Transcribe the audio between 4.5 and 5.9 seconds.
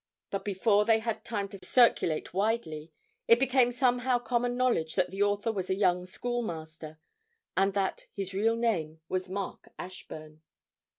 knowledge that the author was a